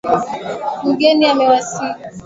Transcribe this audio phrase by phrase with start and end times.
[0.85, 1.95] Mgeni amewasili